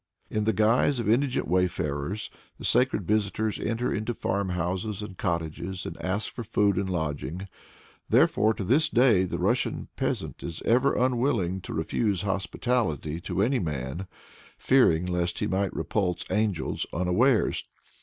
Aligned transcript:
In 0.31 0.45
the 0.45 0.51
guise 0.51 0.97
of 0.97 1.07
indigent 1.07 1.47
wayfarers, 1.47 2.31
the 2.57 2.65
sacred 2.65 3.05
visitors 3.05 3.59
enter 3.59 3.93
into 3.93 4.15
farm 4.15 4.49
houses 4.49 5.03
and 5.03 5.15
cottages 5.15 5.85
and 5.85 5.95
ask 6.01 6.33
for 6.33 6.43
food 6.43 6.77
and 6.77 6.89
lodging; 6.89 7.47
therefore 8.09 8.55
to 8.55 8.63
this 8.63 8.89
day 8.89 9.25
the 9.25 9.37
Russian 9.37 9.89
peasant 9.95 10.41
is 10.41 10.63
ever 10.63 10.95
unwilling 10.95 11.61
to 11.61 11.73
refuse 11.75 12.23
hospitality 12.23 13.19
to 13.21 13.43
any 13.43 13.59
man, 13.59 14.07
fearing 14.57 15.05
lest 15.05 15.37
he 15.37 15.45
might 15.45 15.71
repulse 15.75 16.23
angels 16.31 16.87
unawares. 16.91 17.63